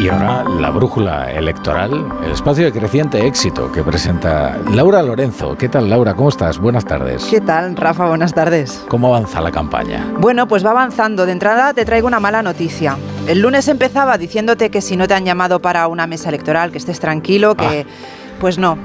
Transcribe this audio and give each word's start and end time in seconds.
Y 0.00 0.08
ahora 0.08 0.44
la 0.44 0.70
brújula 0.70 1.32
electoral, 1.32 2.06
el 2.24 2.30
espacio 2.30 2.64
de 2.64 2.70
creciente 2.70 3.26
éxito 3.26 3.72
que 3.72 3.82
presenta 3.82 4.56
Laura 4.72 5.02
Lorenzo. 5.02 5.56
¿Qué 5.58 5.68
tal 5.68 5.90
Laura? 5.90 6.14
¿Cómo 6.14 6.28
estás? 6.28 6.58
Buenas 6.58 6.84
tardes. 6.84 7.24
¿Qué 7.24 7.40
tal 7.40 7.74
Rafa? 7.74 8.06
Buenas 8.06 8.32
tardes. 8.32 8.84
¿Cómo 8.88 9.08
avanza 9.08 9.40
la 9.40 9.50
campaña? 9.50 10.06
Bueno, 10.20 10.46
pues 10.46 10.64
va 10.64 10.70
avanzando. 10.70 11.26
De 11.26 11.32
entrada 11.32 11.74
te 11.74 11.84
traigo 11.84 12.06
una 12.06 12.20
mala 12.20 12.44
noticia. 12.44 12.96
El 13.26 13.40
lunes 13.40 13.66
empezaba 13.66 14.18
diciéndote 14.18 14.70
que 14.70 14.82
si 14.82 14.96
no 14.96 15.08
te 15.08 15.14
han 15.14 15.24
llamado 15.24 15.60
para 15.60 15.88
una 15.88 16.06
mesa 16.06 16.28
electoral, 16.28 16.70
que 16.70 16.78
estés 16.78 17.00
tranquilo, 17.00 17.56
que... 17.56 17.84
Ah. 17.88 18.18
Pues 18.38 18.56
no, 18.56 18.78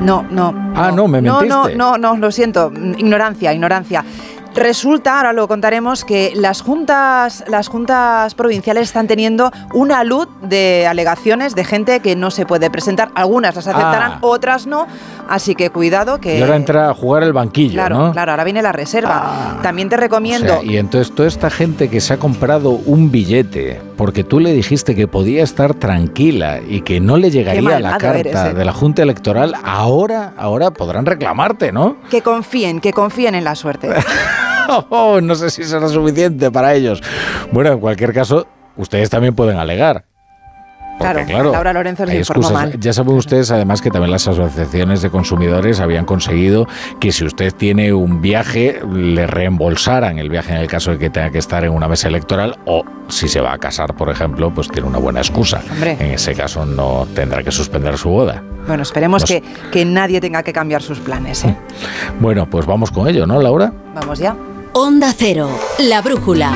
no, 0.00 0.26
no. 0.30 0.54
Ah, 0.76 0.92
no, 0.94 1.08
me 1.08 1.22
mentiste. 1.22 1.48
No, 1.48 1.68
no, 1.70 1.96
no, 1.96 1.96
no, 1.96 2.16
lo 2.16 2.30
siento. 2.30 2.70
Ignorancia, 2.98 3.54
ignorancia. 3.54 4.04
Resulta, 4.54 5.18
ahora 5.18 5.32
lo 5.32 5.46
contaremos, 5.46 6.04
que 6.04 6.32
las 6.34 6.62
juntas, 6.62 7.44
las 7.48 7.68
juntas 7.68 8.34
provinciales 8.34 8.84
están 8.84 9.06
teniendo 9.06 9.50
una 9.72 10.04
luz 10.04 10.26
de 10.42 10.86
alegaciones 10.86 11.54
de 11.54 11.64
gente 11.64 12.00
que 12.00 12.16
no 12.16 12.30
se 12.30 12.46
puede 12.46 12.70
presentar. 12.70 13.10
Algunas 13.14 13.54
las 13.54 13.66
aceptarán, 13.66 14.12
ah. 14.12 14.18
otras 14.22 14.66
no. 14.66 14.86
Así 15.28 15.54
que 15.54 15.70
cuidado 15.70 16.18
que. 16.18 16.38
Y 16.38 16.42
ahora 16.42 16.56
entra 16.56 16.90
a 16.90 16.94
jugar 16.94 17.22
el 17.22 17.32
banquillo. 17.32 17.74
Claro, 17.74 18.12
claro, 18.12 18.32
ahora 18.32 18.44
viene 18.44 18.62
la 18.62 18.72
reserva. 18.72 19.22
Ah. 19.24 19.58
También 19.62 19.88
te 19.88 19.96
recomiendo. 19.96 20.62
y 20.62 20.76
entonces 20.76 21.14
toda 21.14 21.28
esta 21.28 21.50
gente 21.50 21.88
que 21.88 22.00
se 22.00 22.14
ha 22.14 22.18
comprado 22.18 22.70
un 22.70 23.10
billete 23.10 23.87
porque 23.98 24.22
tú 24.22 24.38
le 24.38 24.52
dijiste 24.52 24.94
que 24.94 25.08
podía 25.08 25.42
estar 25.42 25.74
tranquila 25.74 26.60
y 26.66 26.82
que 26.82 27.00
no 27.00 27.16
le 27.16 27.32
llegaría 27.32 27.80
la 27.80 27.98
carta 27.98 28.50
¿eh? 28.50 28.54
de 28.54 28.64
la 28.64 28.72
Junta 28.72 29.02
Electoral, 29.02 29.54
ahora, 29.64 30.34
ahora 30.38 30.70
podrán 30.70 31.04
reclamarte, 31.04 31.72
¿no? 31.72 31.96
Que 32.08 32.22
confíen, 32.22 32.80
que 32.80 32.92
confíen 32.92 33.34
en 33.34 33.44
la 33.44 33.54
suerte. 33.54 33.90
Oh, 34.90 35.18
no 35.22 35.34
sé 35.34 35.48
si 35.48 35.64
será 35.64 35.88
suficiente 35.88 36.50
para 36.50 36.74
ellos. 36.74 37.02
Bueno, 37.52 37.72
en 37.72 37.80
cualquier 37.80 38.12
caso, 38.12 38.46
ustedes 38.76 39.08
también 39.08 39.34
pueden 39.34 39.56
alegar. 39.56 40.04
Claro, 40.98 41.52
Laura 41.52 41.72
Lorenzo 41.72 42.04
les 42.04 42.18
informó 42.18 42.50
mal. 42.50 42.78
Ya 42.78 42.92
saben 42.92 43.14
ustedes 43.14 43.50
además 43.50 43.80
que 43.80 43.90
también 43.90 44.10
las 44.10 44.26
asociaciones 44.28 45.02
de 45.02 45.10
consumidores 45.10 45.80
habían 45.80 46.04
conseguido 46.04 46.66
que 47.00 47.12
si 47.12 47.24
usted 47.24 47.52
tiene 47.52 47.92
un 47.92 48.20
viaje, 48.20 48.80
le 48.92 49.26
reembolsaran 49.26 50.18
el 50.18 50.28
viaje 50.28 50.52
en 50.52 50.58
el 50.58 50.66
caso 50.66 50.90
de 50.90 50.98
que 50.98 51.10
tenga 51.10 51.30
que 51.30 51.38
estar 51.38 51.64
en 51.64 51.72
una 51.72 51.88
mesa 51.88 52.08
electoral 52.08 52.58
o 52.66 52.84
si 53.08 53.28
se 53.28 53.40
va 53.40 53.52
a 53.52 53.58
casar, 53.58 53.94
por 53.94 54.10
ejemplo, 54.10 54.52
pues 54.52 54.68
tiene 54.68 54.88
una 54.88 54.98
buena 54.98 55.20
excusa. 55.20 55.62
En 55.82 56.12
ese 56.12 56.34
caso 56.34 56.64
no 56.66 57.06
tendrá 57.14 57.42
que 57.42 57.50
suspender 57.50 57.96
su 57.96 58.10
boda. 58.10 58.42
Bueno, 58.66 58.82
esperemos 58.82 59.24
que, 59.24 59.42
que, 59.72 59.84
nadie 59.84 60.20
tenga 60.20 60.42
que 60.42 60.52
cambiar 60.52 60.82
sus 60.82 60.98
planes. 60.98 61.44
¿eh? 61.44 61.56
Bueno, 62.20 62.48
pues 62.50 62.66
vamos 62.66 62.90
con 62.90 63.08
ello, 63.08 63.26
¿no, 63.26 63.40
Laura? 63.40 63.72
Vamos 63.94 64.18
ya. 64.18 64.36
Onda 64.72 65.12
Cero, 65.16 65.48
la 65.78 66.02
brújula. 66.02 66.52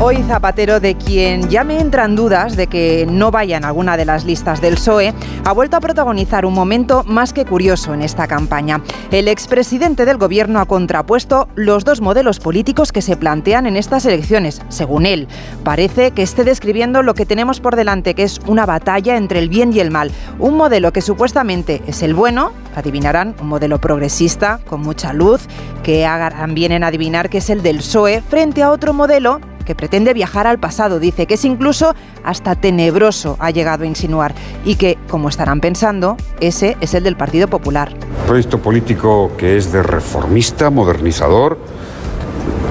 Hoy 0.00 0.22
Zapatero, 0.24 0.80
de 0.80 0.96
quien 0.96 1.48
ya 1.48 1.64
me 1.64 1.80
entran 1.80 2.16
dudas 2.16 2.56
de 2.56 2.66
que 2.66 3.06
no 3.08 3.30
vaya 3.30 3.56
en 3.56 3.64
alguna 3.64 3.96
de 3.96 4.04
las 4.04 4.24
listas 4.24 4.60
del 4.60 4.74
PSOE, 4.74 5.14
ha 5.44 5.52
vuelto 5.52 5.76
a 5.76 5.80
protagonizar 5.80 6.44
un 6.44 6.52
momento 6.52 7.04
más 7.04 7.32
que 7.32 7.44
curioso 7.46 7.94
en 7.94 8.02
esta 8.02 8.26
campaña. 8.26 8.82
El 9.12 9.28
expresidente 9.28 10.04
del 10.04 10.18
gobierno 10.18 10.58
ha 10.60 10.66
contrapuesto 10.66 11.48
los 11.54 11.84
dos 11.84 12.00
modelos 12.00 12.40
políticos 12.40 12.92
que 12.92 13.02
se 13.02 13.16
plantean 13.16 13.66
en 13.66 13.76
estas 13.76 14.04
elecciones. 14.04 14.60
Según 14.68 15.06
él, 15.06 15.28
parece 15.62 16.10
que 16.10 16.22
esté 16.22 16.44
describiendo 16.44 17.02
lo 17.02 17.14
que 17.14 17.24
tenemos 17.24 17.60
por 17.60 17.76
delante, 17.76 18.14
que 18.14 18.24
es 18.24 18.40
una 18.46 18.66
batalla 18.66 19.16
entre 19.16 19.38
el 19.38 19.48
bien 19.48 19.72
y 19.72 19.80
el 19.80 19.90
mal. 19.90 20.10
Un 20.38 20.56
modelo 20.56 20.92
que 20.92 21.02
supuestamente 21.02 21.82
es 21.86 22.02
el 22.02 22.14
bueno, 22.14 22.52
adivinarán, 22.74 23.36
un 23.40 23.48
modelo 23.48 23.80
progresista, 23.80 24.58
con 24.66 24.82
mucha 24.82 25.12
luz, 25.12 25.46
que 25.82 26.04
hagan 26.04 26.54
bien 26.54 26.72
en 26.72 26.84
adivinar 26.84 27.30
que 27.30 27.38
es 27.38 27.48
el 27.48 27.62
del 27.62 27.78
PSOE, 27.78 28.22
frente 28.22 28.62
a 28.62 28.70
otro 28.70 28.92
modelo 28.92 29.40
que 29.64 29.74
pretende 29.74 30.14
viajar 30.14 30.46
al 30.46 30.58
pasado. 30.58 30.98
Dice 30.98 31.26
que 31.26 31.34
es 31.34 31.44
incluso 31.44 31.94
hasta 32.22 32.54
tenebroso, 32.54 33.36
ha 33.40 33.50
llegado 33.50 33.84
a 33.84 33.86
insinuar, 33.86 34.34
y 34.64 34.76
que, 34.76 34.98
como 35.08 35.28
estarán 35.28 35.60
pensando, 35.60 36.16
ese 36.40 36.76
es 36.80 36.94
el 36.94 37.04
del 37.04 37.16
Partido 37.16 37.48
Popular. 37.48 37.92
Proyecto 38.26 38.58
político 38.58 39.32
que 39.36 39.56
es 39.56 39.72
de 39.72 39.82
reformista, 39.82 40.70
modernizador, 40.70 41.58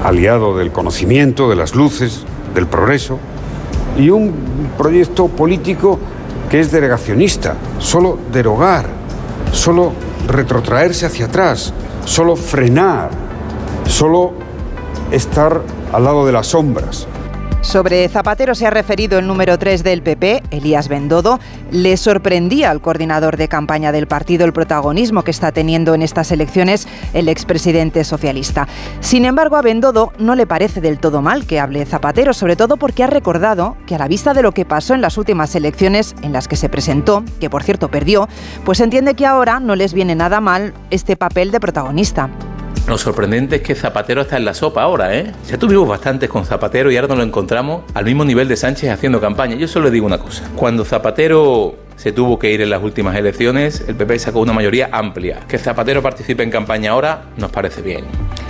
aliado 0.04 0.56
del 0.56 0.72
conocimiento, 0.72 1.48
de 1.48 1.56
las 1.56 1.74
luces, 1.74 2.24
del 2.54 2.66
progreso, 2.66 3.18
y 3.98 4.10
un 4.10 4.32
proyecto 4.76 5.28
político 5.28 5.98
que 6.50 6.60
es 6.60 6.70
delegacionista, 6.70 7.56
solo 7.78 8.18
derogar, 8.32 8.86
solo 9.52 9.92
retrotraerse 10.26 11.06
hacia 11.06 11.26
atrás, 11.26 11.72
solo 12.04 12.36
frenar, 12.36 13.10
solo 13.86 14.32
estar 15.10 15.62
al 15.94 16.02
lado 16.02 16.26
de 16.26 16.32
las 16.32 16.48
sombras. 16.48 17.06
Sobre 17.60 18.06
Zapatero 18.08 18.54
se 18.54 18.66
ha 18.66 18.70
referido 18.70 19.18
el 19.18 19.26
número 19.26 19.58
3 19.58 19.82
del 19.82 20.02
PP, 20.02 20.42
Elías 20.50 20.88
Bendodo. 20.88 21.38
Le 21.70 21.96
sorprendía 21.96 22.70
al 22.70 22.82
coordinador 22.82 23.38
de 23.38 23.48
campaña 23.48 23.90
del 23.90 24.06
partido 24.06 24.44
el 24.44 24.52
protagonismo 24.52 25.22
que 25.22 25.30
está 25.30 25.50
teniendo 25.50 25.94
en 25.94 26.02
estas 26.02 26.30
elecciones 26.30 26.86
el 27.14 27.28
expresidente 27.28 28.04
socialista. 28.04 28.68
Sin 29.00 29.24
embargo, 29.24 29.56
a 29.56 29.62
Bendodo 29.62 30.12
no 30.18 30.34
le 30.34 30.46
parece 30.46 30.82
del 30.82 30.98
todo 30.98 31.22
mal 31.22 31.46
que 31.46 31.58
hable 31.58 31.86
Zapatero, 31.86 32.34
sobre 32.34 32.56
todo 32.56 32.76
porque 32.76 33.02
ha 33.02 33.06
recordado 33.06 33.76
que 33.86 33.94
a 33.94 33.98
la 33.98 34.08
vista 34.08 34.34
de 34.34 34.42
lo 34.42 34.52
que 34.52 34.66
pasó 34.66 34.94
en 34.94 35.00
las 35.00 35.16
últimas 35.16 35.54
elecciones 35.54 36.16
en 36.22 36.34
las 36.34 36.48
que 36.48 36.56
se 36.56 36.68
presentó, 36.68 37.24
que 37.40 37.48
por 37.48 37.62
cierto 37.62 37.88
perdió, 37.88 38.28
pues 38.64 38.80
entiende 38.80 39.14
que 39.14 39.26
ahora 39.26 39.58
no 39.58 39.74
les 39.74 39.94
viene 39.94 40.14
nada 40.14 40.40
mal 40.40 40.74
este 40.90 41.16
papel 41.16 41.50
de 41.50 41.60
protagonista. 41.60 42.28
Lo 42.86 42.98
sorprendente 42.98 43.56
es 43.56 43.62
que 43.62 43.74
Zapatero 43.74 44.20
está 44.20 44.36
en 44.36 44.44
la 44.44 44.52
sopa 44.52 44.82
ahora, 44.82 45.16
¿eh? 45.16 45.32
Ya 45.48 45.58
tuvimos 45.58 45.88
bastantes 45.88 46.28
con 46.28 46.44
Zapatero 46.44 46.92
y 46.92 46.96
ahora 46.96 47.08
nos 47.08 47.16
lo 47.16 47.24
encontramos 47.24 47.82
al 47.94 48.04
mismo 48.04 48.26
nivel 48.26 48.46
de 48.46 48.56
Sánchez 48.56 48.90
haciendo 48.90 49.22
campaña. 49.22 49.56
Yo 49.56 49.66
solo 49.66 49.86
le 49.86 49.90
digo 49.90 50.04
una 50.04 50.18
cosa. 50.18 50.44
Cuando 50.54 50.84
Zapatero 50.84 51.76
se 51.96 52.12
tuvo 52.12 52.38
que 52.38 52.52
ir 52.52 52.60
en 52.60 52.68
las 52.68 52.82
últimas 52.82 53.16
elecciones, 53.16 53.82
el 53.88 53.94
PP 53.94 54.18
sacó 54.18 54.40
una 54.40 54.52
mayoría 54.52 54.90
amplia. 54.92 55.40
Que 55.48 55.56
Zapatero 55.56 56.02
participe 56.02 56.42
en 56.42 56.50
campaña 56.50 56.90
ahora 56.90 57.22
nos 57.38 57.50
parece 57.50 57.80
bien. 57.80 58.04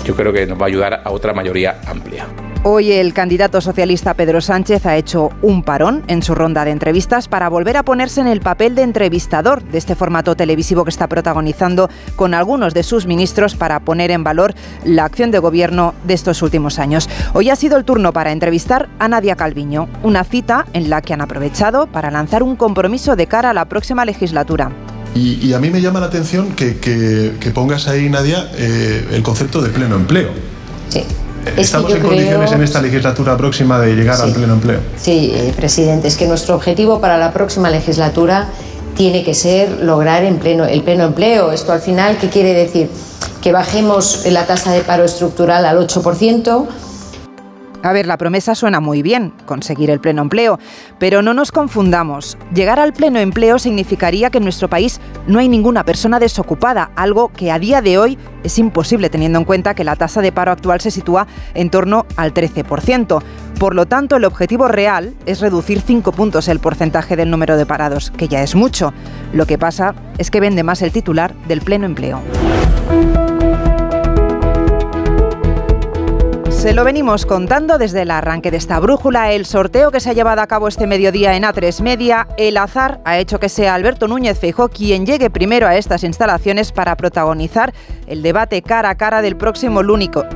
Yo 0.04 0.16
creo 0.16 0.32
que 0.32 0.46
nos 0.46 0.58
va 0.58 0.64
a 0.64 0.68
ayudar 0.68 1.02
a 1.04 1.10
otra 1.10 1.32
mayoría 1.32 1.80
amplia. 1.86 2.26
Hoy 2.66 2.92
el 2.92 3.12
candidato 3.12 3.60
socialista 3.60 4.14
Pedro 4.14 4.40
Sánchez 4.40 4.86
ha 4.86 4.96
hecho 4.96 5.28
un 5.42 5.62
parón 5.62 6.02
en 6.06 6.22
su 6.22 6.34
ronda 6.34 6.64
de 6.64 6.70
entrevistas 6.70 7.28
para 7.28 7.50
volver 7.50 7.76
a 7.76 7.82
ponerse 7.82 8.22
en 8.22 8.26
el 8.26 8.40
papel 8.40 8.74
de 8.74 8.80
entrevistador 8.80 9.62
de 9.62 9.76
este 9.76 9.94
formato 9.94 10.34
televisivo 10.34 10.82
que 10.82 10.88
está 10.88 11.06
protagonizando 11.06 11.90
con 12.16 12.32
algunos 12.32 12.72
de 12.72 12.82
sus 12.82 13.04
ministros 13.04 13.54
para 13.54 13.80
poner 13.80 14.10
en 14.10 14.24
valor 14.24 14.54
la 14.82 15.04
acción 15.04 15.30
de 15.30 15.40
gobierno 15.40 15.92
de 16.06 16.14
estos 16.14 16.40
últimos 16.40 16.78
años. 16.78 17.10
Hoy 17.34 17.50
ha 17.50 17.56
sido 17.56 17.76
el 17.76 17.84
turno 17.84 18.14
para 18.14 18.32
entrevistar 18.32 18.88
a 18.98 19.08
Nadia 19.08 19.36
Calviño, 19.36 19.86
una 20.02 20.24
cita 20.24 20.64
en 20.72 20.88
la 20.88 21.02
que 21.02 21.12
han 21.12 21.20
aprovechado 21.20 21.86
para 21.86 22.10
lanzar 22.10 22.42
un 22.42 22.56
compromiso 22.56 23.14
de 23.14 23.26
cara 23.26 23.50
a 23.50 23.54
la 23.54 23.66
próxima 23.66 24.06
legislatura. 24.06 24.72
Y, 25.14 25.52
a 25.52 25.58
mí 25.58 25.68
me 25.68 25.82
llama 25.82 26.00
la 26.00 26.06
atención 26.06 26.52
que, 26.56 27.52
pongas 27.54 27.88
ahí, 27.88 28.08
Nadia, 28.08 28.50
eh, 28.56 29.06
el 29.12 29.22
concepto 29.22 29.60
de 29.60 29.68
pleno 29.68 29.96
empleo. 29.96 30.30
Sí. 30.88 31.04
¿Estamos 31.56 31.92
en 31.92 32.02
condiciones 32.02 32.52
en 32.52 32.62
esta 32.62 32.80
legislatura 32.80 33.36
próxima 33.36 33.78
de 33.78 33.94
llegar 33.94 34.20
al 34.20 34.32
pleno 34.32 34.54
empleo? 34.54 34.80
Sí, 34.96 35.32
eh, 35.34 35.52
presidente, 35.56 36.08
es 36.08 36.16
que 36.16 36.26
nuestro 36.26 36.54
objetivo 36.54 37.00
para 37.00 37.18
la 37.18 37.32
próxima 37.32 37.70
legislatura 37.70 38.48
tiene 38.96 39.24
que 39.24 39.34
ser 39.34 39.82
lograr 39.82 40.24
en 40.24 40.38
pleno, 40.38 40.64
el 40.64 40.82
pleno 40.82 41.04
empleo. 41.04 41.52
Esto 41.52 41.72
al 41.72 41.80
final, 41.80 42.18
¿qué 42.18 42.28
quiere 42.28 42.54
decir? 42.54 42.88
Que 43.42 43.52
bajemos 43.52 44.24
la 44.26 44.46
tasa 44.46 44.72
de 44.72 44.80
paro 44.80 45.04
estructural 45.04 45.64
al 45.64 45.78
8%, 45.78 46.66
a 47.84 47.92
ver, 47.92 48.06
la 48.06 48.16
promesa 48.16 48.54
suena 48.54 48.80
muy 48.80 49.02
bien, 49.02 49.34
conseguir 49.44 49.90
el 49.90 50.00
pleno 50.00 50.22
empleo, 50.22 50.58
pero 50.98 51.20
no 51.20 51.34
nos 51.34 51.52
confundamos. 51.52 52.38
Llegar 52.54 52.80
al 52.80 52.94
pleno 52.94 53.18
empleo 53.18 53.58
significaría 53.58 54.30
que 54.30 54.38
en 54.38 54.44
nuestro 54.44 54.68
país 54.68 55.00
no 55.26 55.38
hay 55.38 55.48
ninguna 55.48 55.84
persona 55.84 56.18
desocupada, 56.18 56.90
algo 56.96 57.28
que 57.28 57.52
a 57.52 57.58
día 57.58 57.82
de 57.82 57.98
hoy 57.98 58.18
es 58.42 58.58
imposible 58.58 59.10
teniendo 59.10 59.38
en 59.38 59.44
cuenta 59.44 59.74
que 59.74 59.84
la 59.84 59.96
tasa 59.96 60.22
de 60.22 60.32
paro 60.32 60.50
actual 60.50 60.80
se 60.80 60.90
sitúa 60.90 61.26
en 61.52 61.68
torno 61.68 62.06
al 62.16 62.32
13%. 62.32 63.22
Por 63.58 63.74
lo 63.74 63.86
tanto, 63.86 64.16
el 64.16 64.24
objetivo 64.24 64.66
real 64.66 65.14
es 65.26 65.40
reducir 65.40 65.82
5 65.82 66.10
puntos 66.12 66.48
el 66.48 66.60
porcentaje 66.60 67.16
del 67.16 67.30
número 67.30 67.58
de 67.58 67.66
parados, 67.66 68.10
que 68.10 68.28
ya 68.28 68.42
es 68.42 68.54
mucho. 68.54 68.94
Lo 69.34 69.46
que 69.46 69.58
pasa 69.58 69.94
es 70.16 70.30
que 70.30 70.40
vende 70.40 70.62
más 70.62 70.80
el 70.80 70.90
titular 70.90 71.34
del 71.48 71.60
pleno 71.60 71.84
empleo. 71.84 72.22
Se 76.64 76.72
lo 76.72 76.82
venimos 76.82 77.26
contando 77.26 77.76
desde 77.76 78.00
el 78.00 78.10
arranque 78.10 78.50
de 78.50 78.56
esta 78.56 78.80
brújula, 78.80 79.32
el 79.32 79.44
sorteo 79.44 79.90
que 79.90 80.00
se 80.00 80.08
ha 80.08 80.12
llevado 80.14 80.40
a 80.40 80.46
cabo 80.46 80.66
este 80.66 80.86
mediodía 80.86 81.36
en 81.36 81.42
A3 81.42 81.82
Media, 81.82 82.26
el 82.38 82.56
azar 82.56 83.02
ha 83.04 83.18
hecho 83.18 83.38
que 83.38 83.50
sea 83.50 83.74
Alberto 83.74 84.08
Núñez 84.08 84.38
Feijóo 84.38 84.70
quien 84.70 85.04
llegue 85.04 85.28
primero 85.28 85.66
a 85.66 85.76
estas 85.76 86.04
instalaciones 86.04 86.72
para 86.72 86.96
protagonizar 86.96 87.74
el 88.06 88.22
debate 88.22 88.62
cara 88.62 88.88
a 88.88 88.94
cara 88.94 89.20
del 89.20 89.36
próximo, 89.36 89.82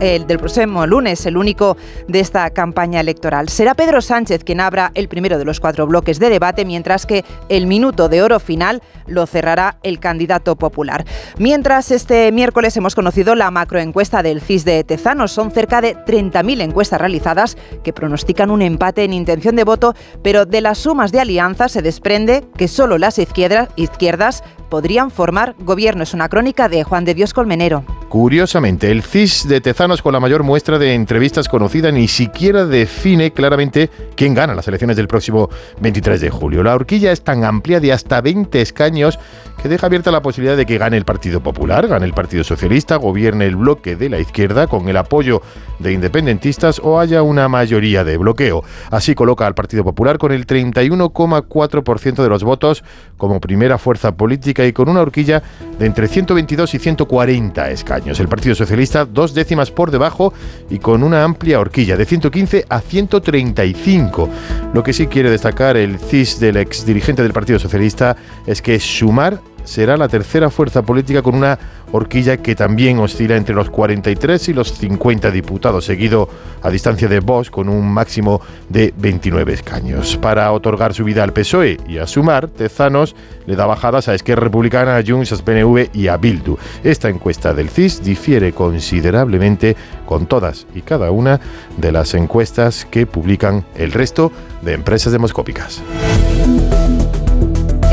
el 0.00 0.26
del 0.26 0.38
próximo 0.38 0.86
lunes, 0.86 1.24
el 1.24 1.38
único 1.38 1.78
de 2.08 2.20
esta 2.20 2.50
campaña 2.50 3.00
electoral. 3.00 3.48
Será 3.48 3.74
Pedro 3.74 4.02
Sánchez 4.02 4.44
quien 4.44 4.60
abra 4.60 4.90
el 4.94 5.08
primero 5.08 5.38
de 5.38 5.46
los 5.46 5.60
cuatro 5.60 5.86
bloques 5.86 6.18
de 6.18 6.28
debate, 6.28 6.66
mientras 6.66 7.06
que 7.06 7.24
el 7.48 7.66
minuto 7.66 8.10
de 8.10 8.22
oro 8.22 8.38
final 8.38 8.82
lo 9.06 9.26
cerrará 9.26 9.78
el 9.82 9.98
candidato 9.98 10.56
popular. 10.56 11.06
Mientras 11.38 11.90
este 11.90 12.30
miércoles 12.32 12.76
hemos 12.76 12.94
conocido 12.94 13.34
la 13.34 13.50
macroencuesta 13.50 14.22
del 14.22 14.42
CIS 14.42 14.66
de 14.66 14.84
Tezanos, 14.84 15.32
son 15.32 15.52
cerca 15.52 15.80
de 15.80 15.94
40.000 16.18 16.62
encuestas 16.62 17.00
realizadas 17.00 17.56
que 17.82 17.92
pronostican 17.92 18.50
un 18.50 18.62
empate 18.62 19.04
en 19.04 19.12
intención 19.12 19.56
de 19.56 19.64
voto, 19.64 19.94
pero 20.22 20.46
de 20.46 20.60
las 20.60 20.78
sumas 20.78 21.12
de 21.12 21.20
alianzas 21.20 21.72
se 21.72 21.82
desprende 21.82 22.44
que 22.56 22.68
solo 22.68 22.98
las 22.98 23.18
izquierdas 23.18 24.42
podrían 24.68 25.10
formar 25.10 25.54
gobierno. 25.60 26.02
Es 26.02 26.14
una 26.14 26.28
crónica 26.28 26.68
de 26.68 26.84
Juan 26.84 27.04
de 27.04 27.14
Dios 27.14 27.32
Colmenero. 27.32 27.84
Curiosamente, 28.08 28.90
el 28.90 29.02
CIS 29.02 29.46
de 29.48 29.60
Tezanos 29.60 30.00
con 30.00 30.14
la 30.14 30.20
mayor 30.20 30.42
muestra 30.42 30.78
de 30.78 30.94
entrevistas 30.94 31.46
conocida 31.46 31.92
ni 31.92 32.08
siquiera 32.08 32.64
define 32.64 33.32
claramente 33.32 33.90
quién 34.16 34.32
gana 34.32 34.54
las 34.54 34.66
elecciones 34.66 34.96
del 34.96 35.08
próximo 35.08 35.50
23 35.80 36.18
de 36.22 36.30
julio. 36.30 36.62
La 36.62 36.74
horquilla 36.74 37.12
es 37.12 37.20
tan 37.20 37.44
amplia 37.44 37.80
de 37.80 37.92
hasta 37.92 38.22
20 38.22 38.62
escaños 38.62 39.18
que 39.62 39.68
deja 39.68 39.86
abierta 39.86 40.10
la 40.10 40.22
posibilidad 40.22 40.56
de 40.56 40.64
que 40.64 40.78
gane 40.78 40.96
el 40.96 41.04
Partido 41.04 41.42
Popular, 41.42 41.86
gane 41.86 42.06
el 42.06 42.14
Partido 42.14 42.44
Socialista, 42.44 42.96
gobierne 42.96 43.44
el 43.44 43.56
bloque 43.56 43.94
de 43.96 44.08
la 44.08 44.18
izquierda 44.18 44.68
con 44.68 44.88
el 44.88 44.96
apoyo 44.96 45.42
de 45.78 45.92
independentistas 45.92 46.80
o 46.82 46.98
haya 46.98 47.22
una 47.22 47.48
mayoría 47.48 48.04
de 48.04 48.16
bloqueo. 48.16 48.64
Así 48.90 49.14
coloca 49.14 49.46
al 49.46 49.54
Partido 49.54 49.84
Popular 49.84 50.16
con 50.16 50.32
el 50.32 50.46
31,4% 50.46 52.22
de 52.22 52.28
los 52.28 52.42
votos 52.42 52.84
como 53.18 53.40
primera 53.40 53.76
fuerza 53.76 54.12
política 54.12 54.64
y 54.64 54.72
con 54.72 54.88
una 54.88 55.02
horquilla 55.02 55.42
de 55.78 55.86
entre 55.86 56.08
122 56.08 56.74
y 56.74 56.78
140 56.78 57.70
escaños. 57.70 58.20
El 58.20 58.28
Partido 58.28 58.54
Socialista 58.54 59.04
dos 59.04 59.34
décimas 59.34 59.70
por 59.70 59.90
debajo 59.90 60.32
y 60.70 60.78
con 60.78 61.02
una 61.02 61.24
amplia 61.24 61.60
horquilla 61.60 61.96
de 61.96 62.04
115 62.04 62.66
a 62.68 62.80
135. 62.80 64.28
Lo 64.74 64.82
que 64.82 64.92
sí 64.92 65.06
quiere 65.06 65.30
destacar 65.30 65.76
el 65.76 65.98
CIS 65.98 66.40
del 66.40 66.56
ex 66.56 66.84
dirigente 66.84 67.22
del 67.22 67.32
Partido 67.32 67.58
Socialista 67.58 68.16
es 68.46 68.62
que 68.62 68.78
sumar 68.80 69.40
será 69.68 69.96
la 69.96 70.08
tercera 70.08 70.48
fuerza 70.48 70.82
política 70.82 71.20
con 71.20 71.34
una 71.34 71.58
horquilla 71.92 72.38
que 72.38 72.54
también 72.54 72.98
oscila 72.98 73.36
entre 73.36 73.54
los 73.54 73.68
43 73.68 74.48
y 74.48 74.52
los 74.54 74.72
50 74.72 75.30
diputados, 75.30 75.84
seguido 75.84 76.28
a 76.62 76.70
distancia 76.70 77.06
de 77.06 77.20
Vox 77.20 77.50
con 77.50 77.68
un 77.68 77.86
máximo 77.86 78.40
de 78.68 78.94
29 78.96 79.52
escaños. 79.52 80.16
Para 80.16 80.50
otorgar 80.52 80.94
su 80.94 81.04
vida 81.04 81.22
al 81.22 81.32
PSOE 81.32 81.78
y 81.86 81.98
a 81.98 82.06
Sumar, 82.06 82.48
Tezanos 82.48 83.14
le 83.46 83.56
da 83.56 83.66
bajadas 83.66 84.08
a 84.08 84.14
Esquerra 84.14 84.44
Republicana, 84.44 84.96
a 84.96 85.02
Junts, 85.06 85.32
a 85.32 85.36
PNV 85.36 85.90
y 85.92 86.08
a 86.08 86.16
Bildu. 86.16 86.56
Esta 86.82 87.10
encuesta 87.10 87.52
del 87.52 87.68
CIS 87.68 88.02
difiere 88.02 88.52
considerablemente 88.52 89.76
con 90.06 90.26
todas 90.26 90.66
y 90.74 90.80
cada 90.80 91.10
una 91.10 91.40
de 91.76 91.92
las 91.92 92.14
encuestas 92.14 92.86
que 92.90 93.06
publican 93.06 93.64
el 93.76 93.92
resto 93.92 94.32
de 94.62 94.72
empresas 94.72 95.12
demoscópicas. 95.12 95.82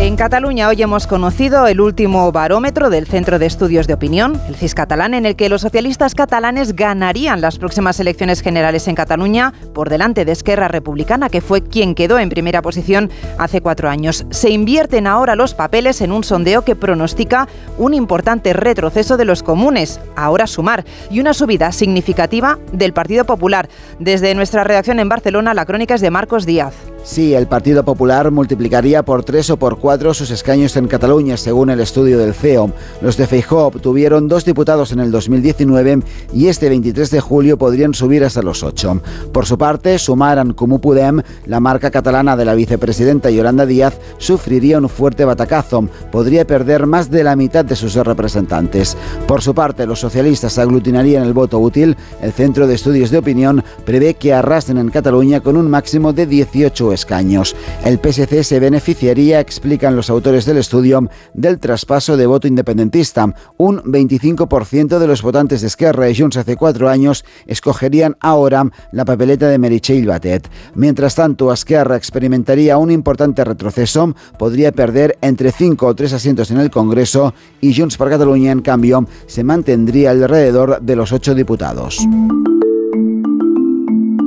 En 0.05 0.17
Cataluña 0.17 0.67
hoy 0.67 0.79
hemos 0.83 1.07
conocido 1.07 1.65
el 1.65 1.81
último 1.81 2.31
barómetro 2.31 2.91
del 2.91 3.07
Centro 3.07 3.39
de 3.39 3.47
Estudios 3.47 3.87
de 3.87 3.95
Opinión, 3.95 4.39
el 4.47 4.55
CIS 4.55 4.75
catalán, 4.75 5.15
en 5.15 5.25
el 5.25 5.35
que 5.35 5.49
los 5.49 5.61
socialistas 5.61 6.13
catalanes 6.13 6.75
ganarían 6.75 7.41
las 7.41 7.57
próximas 7.57 7.99
elecciones 7.99 8.41
generales 8.41 8.87
en 8.87 8.93
Cataluña 8.93 9.51
por 9.73 9.89
delante 9.89 10.23
de 10.23 10.31
Esquerra 10.31 10.67
Republicana, 10.67 11.29
que 11.29 11.41
fue 11.41 11.63
quien 11.63 11.95
quedó 11.95 12.19
en 12.19 12.29
primera 12.29 12.61
posición 12.61 13.09
hace 13.39 13.61
cuatro 13.61 13.89
años. 13.89 14.27
Se 14.29 14.51
invierten 14.51 15.07
ahora 15.07 15.35
los 15.35 15.55
papeles 15.55 15.99
en 16.01 16.11
un 16.11 16.23
sondeo 16.23 16.61
que 16.61 16.75
pronostica 16.75 17.47
un 17.79 17.95
importante 17.95 18.53
retroceso 18.53 19.17
de 19.17 19.25
los 19.25 19.41
comunes, 19.41 19.99
ahora 20.15 20.45
sumar, 20.45 20.85
y 21.09 21.19
una 21.19 21.33
subida 21.33 21.71
significativa 21.71 22.59
del 22.71 22.93
Partido 22.93 23.25
Popular. 23.25 23.69
Desde 23.97 24.35
nuestra 24.35 24.63
redacción 24.63 24.99
en 24.99 25.09
Barcelona, 25.09 25.55
la 25.55 25.65
crónica 25.65 25.95
es 25.95 26.01
de 26.01 26.11
Marcos 26.11 26.45
Díaz. 26.45 26.75
Sí, 27.05 27.35
el 27.35 27.45
Partido 27.45 27.85
Popular 27.85 28.31
multiplicaría 28.31 29.05
por 29.05 29.23
tres 29.23 29.51
o 29.51 29.57
por 29.57 29.77
cuatro 29.77 30.15
sus 30.15 30.31
escaños 30.31 30.75
en 30.75 30.87
Cataluña, 30.87 31.37
según 31.37 31.69
el 31.69 31.79
estudio 31.79 32.17
del 32.17 32.33
CEO. 32.33 32.71
Los 32.99 33.15
de 33.15 33.27
Feijóo 33.27 33.67
obtuvieron 33.67 34.27
dos 34.27 34.43
diputados 34.43 34.91
en 34.91 34.99
el 34.99 35.11
2019 35.11 35.99
y 36.33 36.47
este 36.47 36.67
23 36.67 37.11
de 37.11 37.21
julio 37.21 37.59
podrían 37.59 37.93
subir 37.93 38.23
hasta 38.23 38.41
los 38.41 38.63
ocho. 38.63 39.03
Por 39.31 39.45
su 39.45 39.55
parte, 39.55 39.99
Sumaran 39.99 40.53
Comú 40.53 40.81
Podem, 40.81 41.21
la 41.45 41.59
marca 41.59 41.91
catalana 41.91 42.35
de 42.35 42.43
la 42.43 42.55
vicepresidenta 42.55 43.29
Yolanda 43.29 43.67
Díaz, 43.67 43.99
sufriría 44.17 44.79
un 44.79 44.89
fuerte 44.89 45.25
batacazo. 45.25 45.87
Podría 46.11 46.47
perder 46.47 46.87
más 46.87 47.11
de 47.11 47.23
la 47.23 47.35
mitad 47.35 47.63
de 47.63 47.75
sus 47.75 47.93
representantes. 47.93 48.97
Por 49.27 49.43
su 49.43 49.53
parte, 49.53 49.85
los 49.85 49.99
socialistas 49.99 50.57
aglutinarían 50.57 51.21
el 51.21 51.33
voto 51.33 51.59
útil. 51.59 51.95
El 52.19 52.33
Centro 52.33 52.65
de 52.65 52.73
Estudios 52.73 53.11
de 53.11 53.19
Opinión 53.19 53.63
prevé 53.85 54.15
que 54.15 54.33
arrasen 54.33 54.79
en 54.79 54.89
Cataluña 54.89 55.41
con 55.41 55.55
un 55.55 55.69
máximo 55.69 56.11
de 56.11 56.25
18 56.25 56.94
escaños. 56.95 57.55
El 57.83 57.99
PSC 57.99 58.43
se 58.43 58.59
beneficiaría, 58.59 59.39
explican 59.39 59.95
los 59.95 60.09
autores 60.09 60.45
del 60.45 60.57
estudio, 60.57 61.07
del 61.35 61.59
traspaso 61.59 62.17
de 62.17 62.25
voto 62.25 62.47
independentista. 62.47 63.33
Un 63.57 63.81
25% 63.83 64.97
de 64.97 65.07
los 65.07 65.21
votantes 65.21 65.61
de 65.61 65.67
Esquerra 65.67 66.09
y 66.09 66.17
Junts 66.17 66.37
hace 66.37 66.55
cuatro 66.55 66.89
años 66.89 67.23
escogerían 67.45 68.17
ahora 68.19 68.65
la 68.91 69.05
papeleta 69.05 69.47
de 69.47 69.59
Meritxell 69.59 70.07
Batet. 70.07 70.49
Mientras 70.73 71.15
tanto, 71.15 71.53
Esquerra 71.53 71.95
experimentaría 71.95 72.77
un 72.77 72.91
importante 72.91 73.43
retroceso, 73.43 74.15
podría 74.39 74.71
perder 74.71 75.17
entre 75.21 75.51
5 75.51 75.85
o 75.85 75.95
3 75.95 76.13
asientos 76.13 76.51
en 76.51 76.59
el 76.59 76.71
Congreso 76.71 77.33
y 77.61 77.75
Junts 77.75 77.97
per 77.97 78.09
Catalunya, 78.09 78.51
en 78.51 78.61
cambio, 78.61 79.07
se 79.27 79.43
mantendría 79.43 80.11
alrededor 80.11 80.81
de 80.81 80.95
los 80.95 81.11
8 81.11 81.35
diputados. 81.35 81.99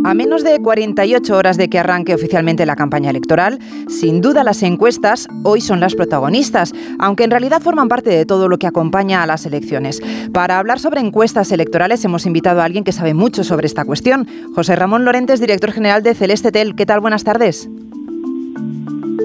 A 0.09 0.15
menos 0.15 0.43
de 0.43 0.59
48 0.59 1.37
horas 1.37 1.59
de 1.59 1.69
que 1.69 1.79
arranque 1.79 2.15
oficialmente 2.15 2.65
la 2.65 2.77
campaña 2.77 3.11
electoral, 3.11 3.59
sin 3.89 4.23
duda 4.23 4.43
las 4.43 4.63
encuestas 4.63 5.29
hoy 5.43 5.61
son 5.61 5.81
las 5.81 5.95
protagonistas, 5.95 6.73
aunque 6.99 7.25
en 7.25 7.31
realidad 7.31 7.61
forman 7.61 7.89
parte 7.89 8.09
de 8.09 8.25
todo 8.25 8.49
lo 8.49 8.57
que 8.59 8.67
acompaña 8.67 9.23
a 9.23 9.27
las 9.27 9.45
elecciones. 9.45 10.01
Para 10.33 10.59
hablar 10.59 10.79
sobre 10.79 11.03
encuestas 11.03 11.53
electorales 11.53 12.03
hemos 12.07 12.25
invitado 12.25 12.63
a 12.63 12.65
alguien 12.65 12.85
que 12.85 12.93
sabe 12.93 13.13
mucho 13.13 13.45
sobre 13.45 13.67
esta 13.67 13.85
cuestión, 13.85 14.27
José 14.55 14.77
Ramón 14.77 15.05
Lorentes, 15.05 15.41
director 15.41 15.73
general 15.73 16.03
de 16.03 16.15
Celeste 16.15 16.53
Tel. 16.53 16.75
¿Qué 16.75 16.87
tal? 16.87 17.01
Buenas 17.01 17.25
tardes. 17.25 17.69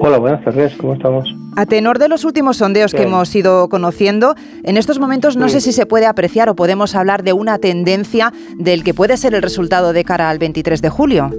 Hola, 0.00 0.18
buenas 0.18 0.42
tardes, 0.44 0.76
¿cómo 0.76 0.94
estamos? 0.94 1.34
A 1.56 1.66
tenor 1.66 1.98
de 1.98 2.08
los 2.08 2.24
últimos 2.24 2.56
sondeos 2.58 2.92
que 2.92 3.04
hemos 3.04 3.34
ido 3.34 3.68
conociendo, 3.68 4.34
en 4.64 4.76
estos 4.76 4.98
momentos 4.98 5.36
no 5.36 5.48
sé 5.48 5.60
si 5.60 5.72
se 5.72 5.86
puede 5.86 6.06
apreciar 6.06 6.48
o 6.48 6.56
podemos 6.56 6.94
hablar 6.96 7.22
de 7.22 7.32
una 7.32 7.58
tendencia 7.58 8.32
del 8.58 8.82
que 8.82 8.92
puede 8.92 9.16
ser 9.16 9.34
el 9.34 9.42
resultado 9.42 9.92
de 9.92 10.04
cara 10.04 10.30
al 10.30 10.38
23 10.38 10.82
de 10.82 10.90
julio. 10.90 11.30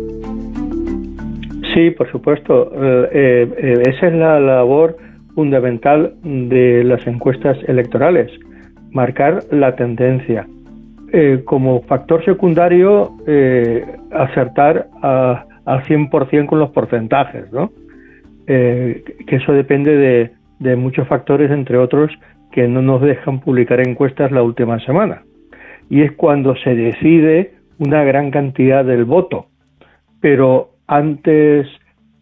Sí, 1.74 1.92
por 1.92 2.10
supuesto. 2.10 2.72
Eh, 2.74 3.54
eh, 3.58 3.84
esa 3.88 4.08
es 4.08 4.14
la 4.14 4.40
labor 4.40 4.98
fundamental 5.34 6.14
de 6.24 6.84
las 6.86 7.06
encuestas 7.06 7.58
electorales, 7.68 8.32
marcar 8.92 9.44
la 9.52 9.76
tendencia. 9.76 10.48
Eh, 11.12 11.42
como 11.46 11.82
factor 11.84 12.24
secundario, 12.24 13.16
acertar 14.12 14.88
al 15.02 15.84
100% 15.84 16.46
con 16.46 16.60
los 16.60 16.72
porcentajes, 16.72 17.52
¿no? 17.52 17.72
Eh, 18.48 19.04
que 19.26 19.38
eso 19.38 19.54
depende 19.54 20.32
de, 20.60 20.76
muchos 20.76 21.08
factores, 21.08 21.52
entre 21.52 21.78
otros, 21.78 22.12
que 22.52 22.68
no 22.68 22.82
nos 22.82 23.02
dejan 23.02 23.40
publicar 23.40 23.86
encuestas 23.86 24.32
la 24.32 24.44
última 24.44 24.80
semana. 24.80 25.24
Y 25.90 26.02
es 26.02 26.12
cuando 26.14 26.56
se 26.56 26.76
decide 26.76 27.54
una 27.78 28.04
gran 28.04 28.32
cantidad 28.32 28.86
del 28.86 29.06
voto. 29.06 29.48
Pero 30.22 30.72
antes, 30.88 31.68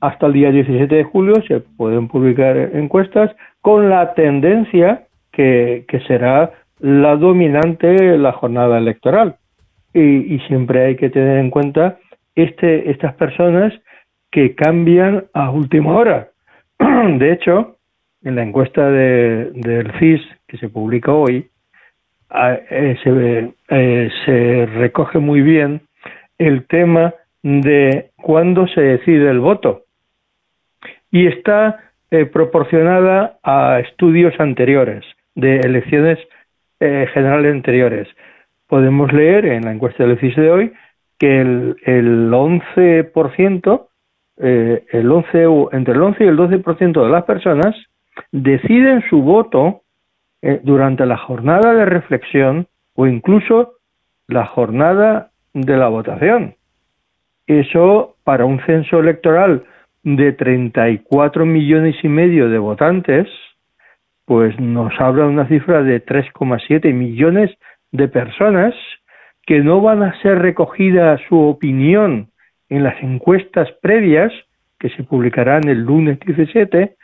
hasta 0.02 0.28
el 0.28 0.34
día 0.34 0.52
17 0.52 0.94
de 0.94 1.04
julio, 1.04 1.36
se 1.48 1.60
pueden 1.60 2.08
publicar 2.08 2.58
encuestas 2.58 3.32
con 3.62 3.90
la 3.90 4.14
tendencia 4.14 5.04
que, 5.32 5.86
será 6.08 6.52
la 6.80 7.16
dominante 7.16 8.18
la 8.18 8.34
jornada 8.34 8.78
electoral. 8.78 9.36
Y, 9.94 10.36
y, 10.36 10.40
siempre 10.48 10.86
hay 10.86 10.96
que 10.96 11.10
tener 11.10 11.38
en 11.38 11.52
cuenta 11.52 12.00
este, 12.36 12.90
estas 12.90 13.14
personas 13.14 13.74
que 14.34 14.56
cambian 14.56 15.26
a 15.34 15.52
última 15.52 15.94
hora. 15.96 16.30
De 16.80 17.32
hecho, 17.32 17.78
en 18.24 18.36
la 18.36 18.44
encuesta 18.44 18.90
del 18.90 19.92
CIS 20.00 20.22
que 20.48 20.58
se 20.58 20.70
publica 20.70 21.14
hoy, 21.14 21.50
eh, 22.34 22.98
eh, 23.70 24.10
se, 24.26 24.66
recoge 24.66 25.20
muy 25.20 25.42
bien 25.42 25.82
el 26.40 26.66
tema 26.66 27.14
de 27.44 28.10
cuándo 28.16 28.68
se 28.68 28.82
decide 28.82 29.30
el 29.30 29.40
voto. 29.40 29.84
Y 31.12 31.28
está 31.28 31.92
eh, 32.10 32.26
proporcionada 32.26 33.38
a 33.44 33.80
estudios 33.82 34.34
anteriores, 34.40 35.06
de 35.36 35.58
elecciones 35.58 36.20
generales 36.80 37.54
anteriores. 37.54 38.10
Podemos 38.68 39.14
leer 39.14 39.46
en 39.46 39.64
la 39.64 39.72
encuesta 39.72 40.06
del 40.06 40.20
CIS 40.20 40.36
de 40.36 40.52
hoy 40.52 40.74
que 41.18 41.40
el, 41.40 41.78
el 41.86 42.30
11% 42.30 43.88
eh, 44.38 44.86
el 44.92 45.12
11, 45.12 45.46
entre 45.74 45.94
el 45.94 46.02
11 46.02 46.24
y 46.24 46.28
el 46.28 46.38
12% 46.38 47.04
de 47.04 47.10
las 47.10 47.24
personas 47.24 47.76
deciden 48.32 49.04
su 49.10 49.22
voto 49.22 49.82
eh, 50.42 50.60
durante 50.64 51.06
la 51.06 51.18
jornada 51.18 51.74
de 51.74 51.86
reflexión 51.86 52.68
o 52.96 53.08
incluso 53.08 53.74
la 54.28 54.46
jornada 54.46 55.32
de 55.54 55.78
la 55.78 55.88
votación. 55.88 56.56
Eso 57.48 58.16
para 58.24 58.46
un 58.46 58.60
censo 58.66 59.00
electoral 59.00 59.64
de 60.04 60.34
34 60.34 61.46
millones 61.46 61.96
y 62.04 62.08
medio 62.08 62.50
de 62.50 62.58
votantes, 62.58 63.28
pues 64.26 64.60
nos 64.60 64.94
habla 65.00 65.26
una 65.26 65.48
cifra 65.48 65.84
de 65.84 66.04
3,7 66.04 66.94
millones 66.94 67.52
de 67.92 68.08
personas 68.08 68.74
que 69.46 69.60
no 69.60 69.82
van 69.82 70.04
a 70.04 70.20
ser 70.22 70.40
recogida 70.40 71.18
su 71.28 71.40
opinión 71.40 72.30
en 72.70 72.84
las 72.84 73.02
encuestas 73.04 73.70
previas 73.82 74.32
que 74.80 74.90
se 74.90 75.04
publicarán 75.04 75.68
el 75.68 75.80
lunes 75.80 76.20
17 76.26 76.96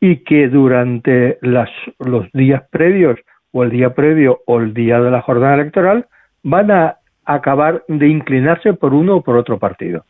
y 0.00 0.16
que 0.24 0.48
durante 0.48 1.38
las, 1.40 1.70
los 1.98 2.30
días 2.32 2.62
previos 2.70 3.18
o 3.52 3.62
el 3.62 3.70
día 3.70 3.94
previo 3.94 4.40
o 4.46 4.60
el 4.60 4.74
día 4.74 5.00
de 5.00 5.10
la 5.10 5.22
jornada 5.22 5.54
electoral 5.54 6.06
van 6.42 6.70
a 6.70 6.98
acabar 7.24 7.84
de 7.88 8.08
inclinarse 8.08 8.74
por 8.74 8.92
uno 8.92 9.16
o 9.16 9.22
por 9.22 9.36
otro 9.36 9.58
partido. 9.58 10.04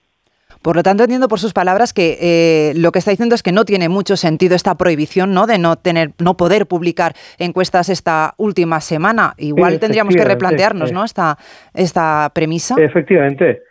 Por 0.63 0.77
lo 0.77 0.83
tanto, 0.83 1.05
entiendo 1.05 1.29
por 1.29 1.41
sus 1.41 1.53
palabras 1.53 1.93
que 1.93 2.17
eh, 2.21 2.73
lo 2.77 2.91
que 2.91 2.99
está 2.99 3.11
diciendo 3.11 3.35
es 3.35 3.43
que 3.43 3.53
no 3.53 3.65
tiene 3.67 3.91
mucho 3.91 4.17
sentido 4.17 4.57
esta 4.57 4.77
prohibición, 4.77 5.35
¿no? 5.35 5.47
De 5.47 5.59
no 5.59 5.77
tener, 5.77 6.13
no 6.19 6.37
poder 6.39 6.67
publicar 6.67 7.13
encuestas 7.39 7.91
esta 7.91 8.33
última 8.39 8.81
semana. 8.81 9.35
Igual 9.37 9.79
tendríamos 9.79 10.17
que 10.17 10.25
replantearnos, 10.25 10.91
¿no? 10.91 11.05
Esta, 11.05 11.37
esta 11.75 12.31
premisa. 12.35 12.77
Efectivamente. 12.79 13.63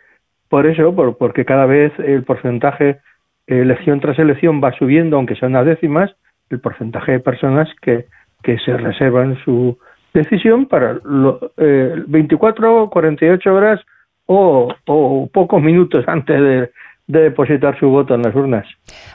Por 0.54 0.68
eso, 0.68 0.94
porque 1.18 1.44
cada 1.44 1.66
vez 1.66 1.92
el 1.98 2.22
porcentaje 2.22 3.00
elección 3.48 3.98
tras 3.98 4.20
elección 4.20 4.62
va 4.62 4.70
subiendo, 4.78 5.16
aunque 5.16 5.34
sean 5.34 5.50
unas 5.50 5.66
décimas, 5.66 6.14
el 6.48 6.60
porcentaje 6.60 7.10
de 7.10 7.18
personas 7.18 7.68
que, 7.82 8.04
que 8.40 8.56
se 8.60 8.76
reservan 8.76 9.36
su 9.44 9.76
decisión 10.12 10.66
para 10.66 11.00
lo, 11.02 11.40
eh, 11.56 12.04
24 12.06 12.88
48 12.88 13.52
horas 13.52 13.80
o, 14.26 14.72
o 14.86 15.28
pocos 15.32 15.60
minutos 15.60 16.04
antes 16.06 16.40
de, 16.40 16.70
de 17.06 17.20
depositar 17.20 17.78
su 17.78 17.88
voto 17.88 18.14
en 18.14 18.22
las 18.22 18.34
urnas. 18.34 18.66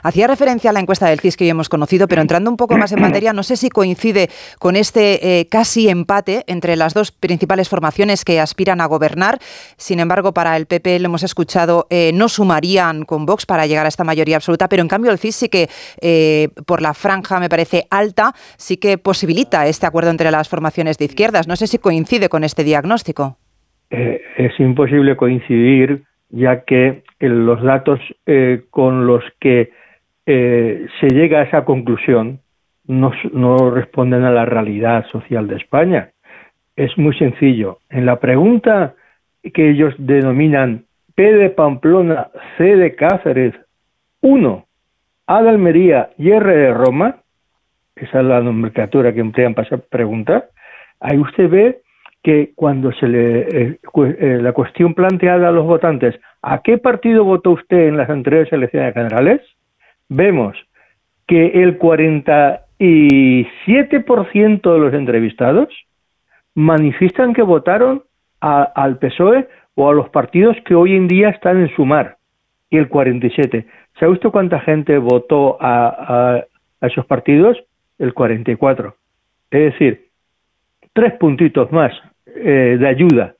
Hacía 0.02 0.28
referencia 0.28 0.70
a 0.70 0.72
la 0.72 0.78
encuesta 0.78 1.08
del 1.08 1.18
CIS 1.18 1.36
que 1.36 1.46
ya 1.46 1.50
hemos 1.50 1.68
conocido, 1.68 2.06
pero 2.06 2.22
entrando 2.22 2.48
un 2.48 2.56
poco 2.56 2.76
más 2.76 2.92
en 2.92 3.00
materia, 3.00 3.32
no 3.32 3.42
sé 3.42 3.56
si 3.56 3.68
coincide 3.68 4.28
con 4.60 4.76
este 4.76 5.40
eh, 5.40 5.48
casi 5.48 5.88
empate 5.88 6.44
entre 6.46 6.76
las 6.76 6.94
dos 6.94 7.10
principales 7.10 7.68
formaciones 7.68 8.24
que 8.24 8.38
aspiran 8.38 8.80
a 8.80 8.86
gobernar. 8.86 9.38
Sin 9.76 9.98
embargo, 9.98 10.32
para 10.32 10.56
el 10.56 10.66
PP, 10.66 11.00
lo 11.00 11.06
hemos 11.06 11.24
escuchado, 11.24 11.86
eh, 11.90 12.12
no 12.14 12.28
sumarían 12.28 13.04
con 13.04 13.26
Vox 13.26 13.44
para 13.44 13.66
llegar 13.66 13.86
a 13.86 13.88
esta 13.88 14.04
mayoría 14.04 14.36
absoluta, 14.36 14.68
pero 14.68 14.82
en 14.82 14.88
cambio 14.88 15.10
el 15.10 15.18
CIS 15.18 15.34
sí 15.34 15.48
que, 15.48 15.66
eh, 16.00 16.48
por 16.66 16.82
la 16.82 16.94
franja, 16.94 17.40
me 17.40 17.48
parece 17.48 17.86
alta, 17.90 18.32
sí 18.56 18.76
que 18.76 18.98
posibilita 18.98 19.66
este 19.66 19.86
acuerdo 19.86 20.10
entre 20.10 20.30
las 20.30 20.48
formaciones 20.48 20.96
de 20.96 21.06
izquierdas. 21.06 21.48
No 21.48 21.56
sé 21.56 21.66
si 21.66 21.78
coincide 21.78 22.28
con 22.28 22.44
este 22.44 22.62
diagnóstico. 22.62 23.38
es 23.90 24.60
imposible 24.60 25.16
coincidir 25.16 26.04
ya 26.30 26.62
que 26.64 27.02
los 27.28 27.62
datos 27.62 28.00
eh, 28.26 28.62
con 28.70 29.06
los 29.06 29.22
que 29.38 29.70
eh, 30.26 30.86
se 31.00 31.08
llega 31.08 31.40
a 31.40 31.42
esa 31.42 31.64
conclusión 31.64 32.40
no, 32.86 33.12
no 33.32 33.70
responden 33.70 34.24
a 34.24 34.30
la 34.30 34.46
realidad 34.46 35.06
social 35.06 35.46
de 35.46 35.56
España. 35.56 36.10
Es 36.76 36.96
muy 36.96 37.16
sencillo. 37.16 37.78
En 37.90 38.06
la 38.06 38.18
pregunta 38.18 38.94
que 39.54 39.70
ellos 39.70 39.94
denominan 39.98 40.84
P 41.14 41.32
de 41.32 41.50
Pamplona, 41.50 42.28
C 42.56 42.64
de 42.76 42.94
Cáceres, 42.94 43.54
1, 44.22 44.66
A 45.26 45.42
de 45.42 45.48
Almería 45.48 46.10
y 46.18 46.30
R 46.30 46.56
de 46.56 46.72
Roma, 46.72 47.16
esa 47.96 48.20
es 48.20 48.24
la 48.24 48.40
nomenclatura 48.40 49.12
que 49.12 49.20
emplean 49.20 49.54
para 49.54 49.66
esa 49.66 49.78
pregunta, 49.78 50.46
ahí 51.00 51.18
usted 51.18 51.48
ve 51.48 51.82
que 52.22 52.52
cuando 52.54 52.92
se 52.92 53.08
le 53.08 53.40
eh, 53.40 53.80
eh, 53.82 54.38
la 54.40 54.52
cuestión 54.52 54.94
planteada 54.94 55.48
a 55.48 55.52
los 55.52 55.66
votantes, 55.66 56.14
¿a 56.42 56.62
qué 56.62 56.78
partido 56.78 57.24
votó 57.24 57.50
usted 57.52 57.88
en 57.88 57.96
las 57.96 58.10
anteriores 58.10 58.52
elecciones 58.52 58.92
generales? 58.94 59.40
Vemos 60.08 60.56
que 61.26 61.62
el 61.62 61.78
47% 61.78 64.72
de 64.72 64.78
los 64.78 64.92
entrevistados 64.92 65.68
manifiestan 66.54 67.32
que 67.32 67.42
votaron 67.42 68.02
al 68.40 68.98
PSOE 68.98 69.48
o 69.74 69.88
a 69.88 69.94
los 69.94 70.10
partidos 70.10 70.56
que 70.64 70.74
hoy 70.74 70.96
en 70.96 71.06
día 71.06 71.28
están 71.28 71.60
en 71.60 71.68
sumar, 71.76 72.16
y 72.70 72.78
el 72.78 72.88
47. 72.88 73.66
¿Sabe 73.98 74.12
usted 74.12 74.30
cuánta 74.30 74.60
gente 74.60 74.98
votó 74.98 75.58
a, 75.60 76.42
a 76.80 76.86
esos 76.86 77.06
partidos? 77.06 77.56
El 77.98 78.14
44. 78.14 78.96
Es 79.50 79.72
decir, 79.72 80.08
tres 80.92 81.12
puntitos 81.14 81.70
más 81.70 81.92
eh, 82.36 82.76
de 82.78 82.88
ayuda. 82.88 83.34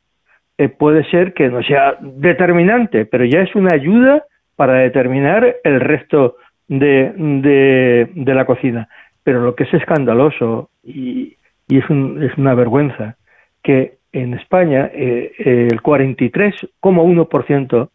Eh, 0.59 0.69
puede 0.69 1.05
ser 1.11 1.33
que 1.33 1.49
no 1.49 1.63
sea 1.63 1.97
determinante, 2.01 3.07
pero 3.07 3.25
ya 3.25 3.41
es 3.41 3.55
una 3.55 3.75
ayuda 3.75 4.25
para 4.57 4.75
determinar 4.75 5.57
el 5.65 5.81
resto 5.81 6.37
de, 6.69 8.07
de, 8.15 8.35
la 8.35 8.45
cocina. 8.45 8.91
Pero 9.25 9.41
lo 9.41 9.55
que 9.55 9.65
es 9.65 9.73
escandaloso 9.73 10.69
y, 10.85 11.39
y 11.67 11.79
es, 11.79 11.85
es, 11.85 12.37
una 12.37 12.53
vergüenza 12.55 13.17
que 13.63 13.95
en 14.13 14.35
España 14.35 14.91
eh, 14.93 15.33
el 15.39 15.81
43,1% 15.83 17.89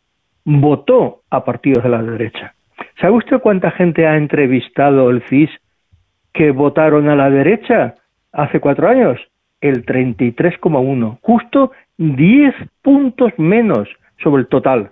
votó 0.45 1.21
a 1.29 1.45
partidos 1.45 1.83
de 1.83 1.89
la 1.89 2.01
derecha. 2.01 2.55
¿Sabe 2.99 3.13
usted 3.13 3.39
cuánta 3.39 3.71
gente 3.71 4.07
ha 4.07 4.17
entrevistado 4.17 5.09
el 5.09 5.23
CIS 5.23 5.49
que 6.33 6.51
votaron 6.51 7.09
a 7.09 7.15
la 7.15 7.29
derecha 7.29 7.95
hace 8.31 8.59
cuatro 8.59 8.87
años? 8.87 9.19
El 9.67 9.85
33,1, 9.85 11.17
justo 11.21 11.71
10 11.97 12.53
puntos 12.81 13.31
menos 13.37 13.87
sobre 14.21 14.41
el 14.41 14.47
total. 14.47 14.91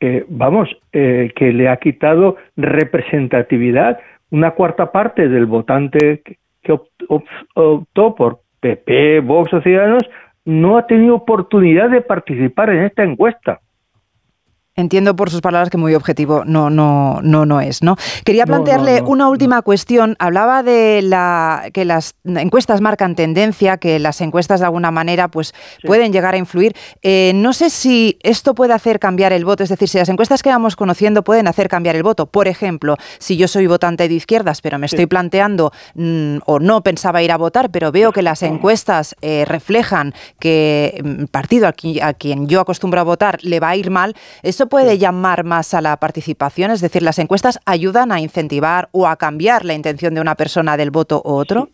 Eh, 0.00 0.24
vamos, 0.28 0.68
eh, 0.92 1.32
que 1.36 1.52
le 1.52 1.68
ha 1.68 1.76
quitado 1.76 2.36
representatividad 2.56 3.98
una 4.30 4.52
cuarta 4.52 4.92
parte 4.92 5.28
del 5.28 5.46
votante 5.46 6.22
que 6.62 6.72
optó 6.72 8.14
por 8.14 8.40
PP, 8.60 9.20
Vox 9.20 9.52
o 9.52 9.60
Ciudadanos, 9.60 10.04
no 10.44 10.78
ha 10.78 10.86
tenido 10.86 11.16
oportunidad 11.16 11.90
de 11.90 12.00
participar 12.00 12.70
en 12.70 12.84
esta 12.84 13.02
encuesta. 13.02 13.60
Entiendo 14.80 15.14
por 15.14 15.30
sus 15.30 15.42
palabras 15.42 15.68
que 15.68 15.76
muy 15.76 15.94
objetivo 15.94 16.42
no, 16.46 16.70
no, 16.70 17.20
no, 17.22 17.44
no 17.44 17.60
es, 17.60 17.82
¿no? 17.82 17.96
Quería 18.24 18.46
plantearle 18.46 19.02
una 19.02 19.28
última 19.28 19.60
cuestión. 19.60 20.16
Hablaba 20.18 20.62
de 20.62 21.02
la 21.02 21.64
que 21.74 21.84
las 21.84 22.14
encuestas 22.24 22.80
marcan 22.80 23.14
tendencia, 23.14 23.76
que 23.76 23.98
las 23.98 24.22
encuestas 24.22 24.60
de 24.60 24.66
alguna 24.66 24.90
manera 24.90 25.28
pues 25.28 25.52
pueden 25.84 26.12
llegar 26.12 26.34
a 26.34 26.38
influir. 26.38 26.74
Eh, 27.02 27.32
no 27.34 27.52
sé 27.52 27.68
si 27.68 28.18
esto 28.22 28.54
puede 28.54 28.72
hacer 28.72 28.98
cambiar 28.98 29.34
el 29.34 29.44
voto, 29.44 29.62
es 29.62 29.68
decir, 29.68 29.86
si 29.86 29.98
las 29.98 30.08
encuestas 30.08 30.42
que 30.42 30.48
vamos 30.48 30.76
conociendo 30.76 31.22
pueden 31.22 31.46
hacer 31.46 31.68
cambiar 31.68 31.94
el 31.94 32.02
voto. 32.02 32.24
Por 32.24 32.48
ejemplo, 32.48 32.96
si 33.18 33.36
yo 33.36 33.48
soy 33.48 33.66
votante 33.66 34.08
de 34.08 34.14
izquierdas, 34.14 34.62
pero 34.62 34.78
me 34.78 34.86
estoy 34.86 35.04
planteando 35.04 35.72
mm, 35.94 36.38
o 36.46 36.58
no 36.58 36.82
pensaba 36.82 37.22
ir 37.22 37.32
a 37.32 37.36
votar, 37.36 37.70
pero 37.70 37.92
veo 37.92 38.12
que 38.12 38.22
las 38.22 38.42
encuestas 38.42 39.14
eh, 39.20 39.44
reflejan 39.46 40.14
que 40.38 40.94
el 40.96 41.04
mm, 41.04 41.26
partido 41.26 41.68
a 41.68 41.72
quien, 41.72 42.48
yo 42.48 42.60
acostumbro 42.60 43.00
a 43.00 43.04
votar 43.04 43.38
le 43.42 43.60
va 43.60 43.68
a 43.68 43.76
ir 43.76 43.90
mal, 43.90 44.14
¿Eso 44.42 44.68
puede 44.70 44.96
llamar 44.96 45.44
más 45.44 45.74
a 45.74 45.82
la 45.82 45.98
participación? 45.98 46.70
Es 46.70 46.80
decir, 46.80 47.02
¿las 47.02 47.18
encuestas 47.18 47.60
ayudan 47.66 48.12
a 48.12 48.20
incentivar 48.20 48.88
o 48.92 49.06
a 49.06 49.16
cambiar 49.16 49.66
la 49.66 49.74
intención 49.74 50.14
de 50.14 50.22
una 50.22 50.36
persona 50.36 50.78
del 50.78 50.90
voto 50.90 51.20
u 51.22 51.32
otro? 51.32 51.68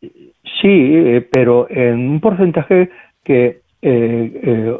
Sí, 0.00 0.68
eh, 0.70 1.28
pero 1.30 1.68
en 1.68 2.08
un 2.08 2.20
porcentaje 2.20 2.90
que, 3.24 3.60
eh, 3.82 4.40
eh, 4.42 4.76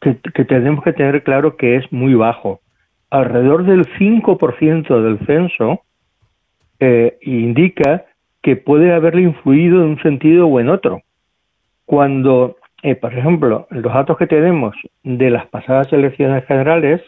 que, 0.00 0.44
tenemos 0.44 0.82
que 0.82 0.92
tener 0.92 1.22
claro 1.22 1.56
que 1.56 1.76
es 1.76 1.92
muy 1.92 2.14
bajo. 2.14 2.60
Alrededor 3.10 3.64
del 3.64 3.86
5% 3.98 5.02
del 5.02 5.18
censo 5.26 5.82
indica 7.22 8.04
que 8.42 8.56
puede 8.56 8.92
haberle 8.92 9.22
influido 9.22 9.82
en 9.82 9.90
un 9.90 10.02
sentido 10.02 10.46
o 10.48 10.60
en 10.60 10.68
otro. 10.68 11.00
Cuando 11.86 12.56
eh, 12.84 12.94
por 12.96 13.14
ejemplo, 13.14 13.66
los 13.70 13.94
datos 13.94 14.18
que 14.18 14.26
tenemos 14.26 14.76
de 15.02 15.30
las 15.30 15.46
pasadas 15.46 15.90
elecciones 15.90 16.44
generales, 16.44 17.00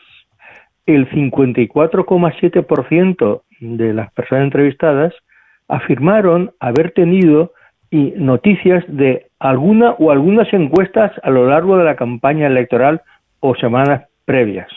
el 0.86 1.06
54,7% 1.10 3.42
de 3.60 3.92
las 3.92 4.10
personas 4.14 4.44
entrevistadas 4.44 5.12
afirmaron 5.68 6.52
haber 6.60 6.92
tenido 6.92 7.52
noticias 7.90 8.84
de 8.88 9.26
alguna 9.38 9.90
o 9.98 10.10
algunas 10.10 10.50
encuestas 10.54 11.12
a 11.22 11.28
lo 11.28 11.46
largo 11.46 11.76
de 11.76 11.84
la 11.84 11.96
campaña 11.96 12.46
electoral 12.46 13.02
o 13.40 13.54
semanas 13.54 14.06
previas. 14.24 14.70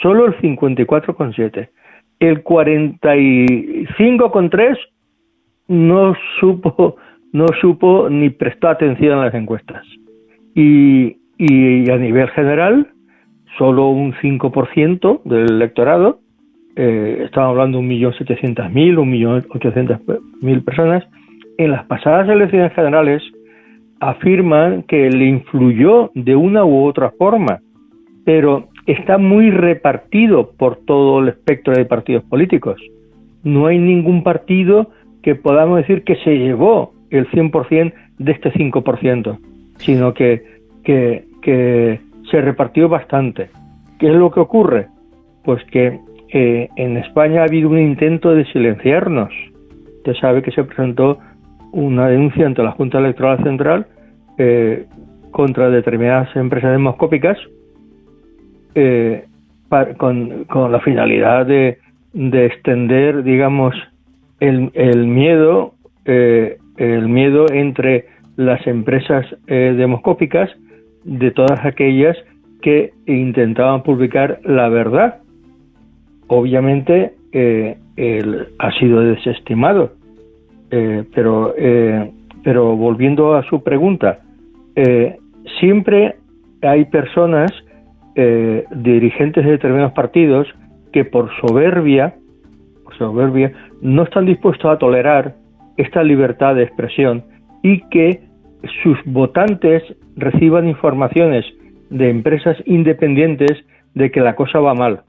Solo 0.00 0.24
el 0.24 0.34
54,7. 0.38 1.68
El 2.20 2.42
45,3 2.42 4.78
no 5.68 6.16
supo 6.40 6.96
no 7.32 7.44
supo 7.60 8.08
ni 8.08 8.30
prestó 8.30 8.70
atención 8.70 9.18
a 9.18 9.26
las 9.26 9.34
encuestas 9.34 9.84
y, 10.58 11.90
a 11.90 11.96
nivel 11.96 12.28
general, 12.30 12.88
solo 13.56 13.88
un 13.90 14.12
5% 14.14 15.22
del 15.24 15.52
electorado, 15.52 16.18
eh, 16.74 17.22
estamos 17.26 17.50
hablando 17.50 17.78
de 17.78 17.84
1.700.000, 17.84 19.48
1.800.000 19.48 20.64
personas, 20.64 21.04
en 21.58 21.70
las 21.70 21.84
pasadas 21.86 22.28
elecciones 22.28 22.72
generales 22.72 23.22
afirman 24.00 24.82
que 24.84 25.10
le 25.10 25.26
influyó 25.26 26.10
de 26.14 26.36
una 26.36 26.64
u 26.64 26.84
otra 26.84 27.10
forma, 27.12 27.60
pero 28.24 28.68
está 28.86 29.18
muy 29.18 29.50
repartido 29.50 30.52
por 30.56 30.76
todo 30.86 31.20
el 31.20 31.28
espectro 31.28 31.74
de 31.74 31.84
partidos 31.84 32.24
políticos. 32.24 32.80
No 33.42 33.66
hay 33.66 33.78
ningún 33.78 34.22
partido 34.22 34.90
que 35.22 35.34
podamos 35.34 35.78
decir 35.78 36.04
que 36.04 36.16
se 36.16 36.36
llevó 36.36 36.92
el 37.10 37.28
100% 37.30 37.92
de 38.18 38.32
este 38.32 38.52
5% 38.52 39.38
sino 39.78 40.14
que, 40.14 40.42
que, 40.84 41.24
que 41.42 42.00
se 42.30 42.40
repartió 42.40 42.88
bastante. 42.88 43.50
¿Qué 43.98 44.08
es 44.08 44.14
lo 44.14 44.30
que 44.30 44.40
ocurre? 44.40 44.86
Pues 45.44 45.62
que 45.64 45.98
eh, 46.30 46.68
en 46.76 46.96
España 46.98 47.40
ha 47.40 47.44
habido 47.44 47.70
un 47.70 47.78
intento 47.78 48.34
de 48.34 48.44
silenciarnos. 48.46 49.32
Usted 49.98 50.14
sabe 50.20 50.42
que 50.42 50.50
se 50.52 50.64
presentó 50.64 51.18
una 51.72 52.08
denuncia 52.08 52.46
ante 52.46 52.62
la 52.62 52.72
Junta 52.72 52.98
Electoral 52.98 53.42
Central 53.42 53.86
eh, 54.36 54.86
contra 55.30 55.70
determinadas 55.70 56.34
empresas 56.36 56.72
demoscópicas 56.72 57.38
eh, 58.74 59.24
con, 59.96 60.46
la 60.72 60.80
finalidad 60.80 61.46
de, 61.46 61.78
extender, 62.14 63.22
digamos, 63.22 63.74
el, 64.40 64.70
el 64.74 65.06
miedo, 65.06 65.74
el 66.04 67.08
miedo 67.08 67.46
entre 67.50 68.06
las 68.38 68.66
empresas 68.66 69.26
demoscópicas 69.46 70.48
de 71.04 71.30
todas 71.32 71.64
aquellas 71.64 72.16
que 72.62 72.92
intentaban 73.06 73.82
publicar 73.82 74.40
la 74.44 74.68
verdad. 74.68 75.18
Obviamente 76.28 77.14
eh, 77.32 77.76
ha 78.58 78.72
sido 78.78 79.00
desestimado, 79.00 79.92
eh, 80.70 81.04
pero, 81.14 81.54
eh, 81.56 82.12
pero 82.44 82.76
volviendo 82.76 83.34
a 83.34 83.42
su 83.44 83.62
pregunta, 83.62 84.20
siempre 85.58 86.14
hay 86.62 86.84
personas, 86.84 87.50
dirigentes 88.14 89.44
de 89.44 89.50
determinados 89.50 89.92
partidos, 89.92 90.46
que 90.92 91.04
por 91.04 91.30
soberbia, 91.40 92.14
por 92.84 92.96
soberbia, 92.96 93.52
no 93.80 94.04
están 94.04 94.24
dispuestos 94.24 94.70
a 94.70 94.78
tolerar 94.78 95.34
esta 95.76 96.04
libertad 96.04 96.54
de 96.54 96.62
expresión 96.62 97.24
y 97.64 97.80
que 97.88 98.20
sus 98.82 98.98
votantes 99.04 99.82
reciban 100.16 100.68
informaciones 100.68 101.44
de 101.90 102.10
empresas 102.10 102.56
independientes 102.66 103.64
de 103.94 104.10
que 104.10 104.20
la 104.20 104.34
cosa 104.34 104.60
va 104.60 104.74
mal. 104.74 105.02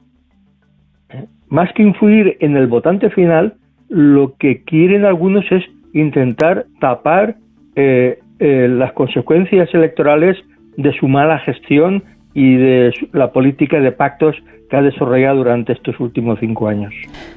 Más 1.48 1.72
que 1.74 1.82
influir 1.82 2.36
en 2.40 2.56
el 2.56 2.68
votante 2.68 3.10
final, 3.10 3.54
lo 3.88 4.34
que 4.38 4.62
quieren 4.62 5.04
algunos 5.04 5.44
es 5.50 5.64
intentar 5.92 6.66
tapar 6.80 7.36
eh, 7.74 8.20
eh, 8.38 8.68
las 8.68 8.92
consecuencias 8.92 9.68
electorales 9.74 10.36
de 10.76 10.92
su 10.98 11.08
mala 11.08 11.40
gestión 11.40 12.04
y 12.34 12.56
de 12.56 12.94
la 13.12 13.32
política 13.32 13.80
de 13.80 13.90
pactos 13.90 14.36
que 14.70 14.76
ha 14.76 14.82
desarrollado 14.82 15.38
durante 15.38 15.72
estos 15.72 15.98
últimos 15.98 16.38
cinco 16.38 16.68
años. 16.68 16.94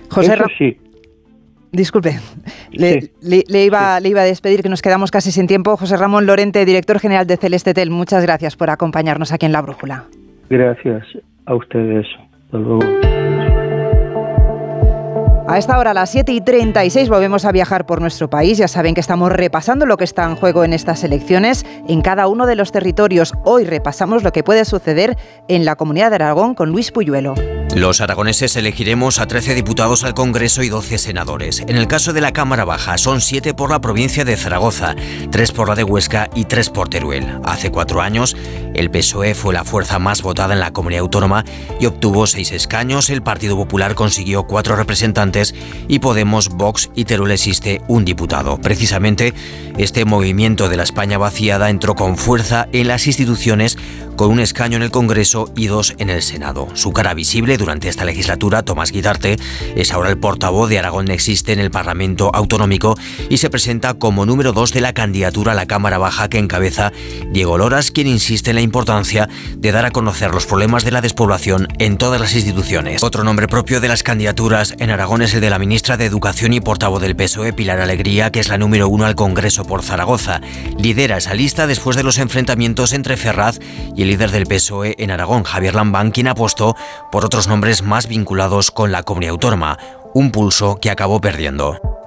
José 0.10 0.36
Eso 0.36 0.46
sí, 0.58 0.78
Disculpe, 1.74 2.20
le, 2.72 3.66
iba, 3.66 4.00
le 4.00 4.10
iba 4.10 4.22
a 4.22 4.26
despedir 4.26 4.62
que 4.62 4.70
nos 4.70 4.84
quedamos 4.84 5.10
casi 5.10 5.32
sin 5.32 5.48
tiempo. 5.48 5.76
José 5.76 5.98
Ramón 5.98 6.28
Lorente, 6.28 6.64
director 6.66 7.00
general 7.00 7.26
de 7.26 7.36
Celestetel, 7.36 7.90
muchas 7.90 8.22
gracias 8.22 8.56
por 8.56 8.70
acompañarnos 8.70 9.32
aquí 9.32 9.48
en 9.48 9.54
La 9.54 9.62
Brújula. 9.64 10.06
Gracias 10.52 11.04
a 11.48 11.56
ustedes. 11.56 12.06
Hasta 12.46 12.58
luego. 12.60 12.80
A 15.48 15.58
esta 15.58 15.80
hora, 15.80 15.92
a 15.92 15.94
las 15.96 16.12
7 16.12 16.32
y 16.32 16.42
36, 16.42 17.10
volvemos 17.10 17.44
a 17.44 17.52
viajar 17.52 17.88
por 17.88 18.02
nuestro 18.02 18.30
país. 18.30 18.60
Ya 18.60 18.68
saben 18.68 18.94
que 18.94 19.02
estamos 19.02 19.32
repasando 19.32 19.88
lo 19.88 19.98
que 19.98 20.04
está 20.04 20.26
en 20.26 20.36
juego 20.36 20.64
en 20.64 20.74
estas 20.74 21.04
elecciones 21.04 21.66
en 21.88 22.02
cada 22.02 22.28
uno 22.28 22.46
de 22.46 22.56
los 22.56 22.72
territorios. 22.72 23.34
Hoy 23.46 23.64
repasamos 23.66 24.24
lo 24.24 24.32
que 24.32 24.44
puede 24.44 24.64
suceder 24.66 25.18
en 25.48 25.66
la 25.66 25.76
comunidad 25.76 26.12
de 26.12 26.16
Aragón 26.16 26.54
con 26.54 26.70
Luis 26.70 26.92
Puyuelo. 26.92 27.34
Los 27.76 28.02
aragoneses 28.02 28.56
elegiremos 28.56 29.20
a 29.20 29.26
13 29.26 29.56
diputados 29.56 30.04
al 30.04 30.14
Congreso 30.14 30.62
y 30.62 30.70
12 30.70 31.00
senadores. 31.00 31.64
En 31.68 31.76
el 31.76 31.88
caso 31.88 32.14
de 32.14 32.22
la 32.22 32.32
Cámara 32.32 32.66
Baja, 32.66 33.00
son 33.00 33.20
7 33.20 33.56
por 33.56 33.72
la 33.72 33.82
provincia 33.82 34.24
de 34.24 34.38
Zaragoza, 34.38 34.96
3 35.32 35.52
por 35.54 35.70
la 35.70 35.76
de 35.76 35.84
Huesca 35.84 36.30
y 36.36 36.46
3 36.46 36.70
por 36.70 36.90
Teruel. 36.90 37.40
Hace 37.44 37.72
cuatro 37.72 38.02
años, 38.02 38.38
el 38.76 38.92
PSOE 38.92 39.34
fue 39.34 39.56
la 39.56 39.64
fuerza 39.64 39.98
más 39.98 40.22
votada 40.22 40.54
en 40.54 40.60
la 40.60 40.72
comunidad 40.72 41.02
autónoma 41.02 41.46
y 41.80 41.88
obtuvo 41.88 42.28
6 42.28 42.52
escaños. 42.52 43.10
El 43.10 43.24
Partido 43.24 43.56
Popular 43.56 43.96
consiguió 43.96 44.44
4 44.44 44.76
representantes 44.76 45.56
y 45.88 45.98
Podemos, 45.98 46.50
Vox 46.50 46.92
y 46.94 47.06
Teruel 47.06 47.32
existe 47.32 47.82
un 47.88 48.06
diputado. 48.06 48.62
Precisamente, 48.62 49.34
este 49.80 50.06
movimiento 50.06 50.70
de 50.70 50.78
la 50.78 50.84
España 50.84 51.18
vaciada 51.18 51.72
entró 51.72 51.96
con 51.96 52.18
fuerza 52.18 52.68
en 52.72 52.88
las 52.88 53.08
instituciones 53.08 53.80
con 54.16 54.30
un 54.30 54.40
escaño 54.40 54.78
en 54.78 54.84
el 54.84 54.92
Congreso 54.92 55.52
y 55.56 55.68
dos 55.68 55.96
en 55.98 56.12
el 56.12 56.22
Senado. 56.22 56.68
Su 56.76 56.94
cara 56.94 57.16
visible 57.16 57.58
durante 57.64 57.88
esta 57.88 58.04
legislatura, 58.04 58.64
Tomás 58.64 58.92
Guidarte, 58.92 59.38
es 59.78 59.94
ahora 59.94 60.10
el 60.10 60.18
portavoz 60.18 60.70
de 60.70 60.80
Aragón 60.80 61.10
Existe 61.10 61.54
en 61.54 61.60
el 61.60 61.72
Parlamento 61.72 62.30
Autonómico 62.34 62.98
y 63.30 63.38
se 63.38 63.50
presenta 63.50 63.94
como 63.94 64.26
número 64.26 64.52
dos 64.52 64.74
de 64.74 64.82
la 64.82 64.92
candidatura 64.92 65.54
a 65.54 65.56
la 65.56 65.66
Cámara 65.66 65.98
Baja 65.98 66.28
que 66.28 66.40
encabeza 66.40 66.92
Diego 67.32 67.58
Loras, 67.58 67.92
quien 67.92 68.08
insiste 68.08 68.50
en 68.50 68.58
la 68.58 68.62
importancia 68.62 69.30
de 69.56 69.72
dar 69.72 69.86
a 69.86 69.92
conocer 69.92 70.32
los 70.32 70.46
problemas 70.46 70.84
de 70.84 70.92
la 70.92 71.00
despoblación 71.00 71.70
en 71.80 71.98
todas 71.98 72.20
las 72.20 72.36
instituciones. 72.36 73.02
Otro 73.02 73.24
nombre 73.24 73.48
propio 73.48 73.80
de 73.80 73.88
las 73.88 74.04
candidaturas 74.04 74.76
en 74.80 74.90
Aragón 74.90 75.22
es 75.22 75.34
el 75.34 75.40
de 75.40 75.50
la 75.50 75.58
ministra 75.58 75.96
de 75.96 76.06
Educación 76.06 76.52
y 76.52 76.60
portavoz 76.60 77.02
del 77.02 77.16
PSOE, 77.16 77.54
Pilar 77.54 77.80
Alegría, 77.80 78.30
que 78.30 78.42
es 78.42 78.50
la 78.50 78.58
número 78.58 78.90
uno 78.90 79.06
al 79.06 79.16
Congreso 79.16 79.64
por 79.64 79.84
Zaragoza. 79.84 80.42
Lidera 80.78 81.16
esa 81.16 81.34
lista 81.34 81.66
después 81.66 81.96
de 81.96 82.04
los 82.04 82.18
enfrentamientos 82.18 82.92
entre 82.92 83.16
Ferraz 83.16 83.60
y 83.96 84.02
el 84.02 84.10
líder 84.10 84.32
del 84.32 84.48
PSOE 84.48 84.96
en 84.98 85.12
Aragón, 85.12 85.44
Javier 85.44 85.76
Lambán, 85.76 86.12
quien 86.12 86.28
apostó 86.28 86.76
por 87.10 87.24
otros 87.24 87.48
nombres 87.54 87.84
más 87.84 88.08
vinculados 88.08 88.72
con 88.72 88.92
la 88.92 89.04
comunidad 89.04 89.34
autónoma, 89.34 89.78
un 90.16 90.32
pulso 90.32 90.78
que 90.78 90.90
acabó 90.90 91.22
perdiendo. 91.22 92.03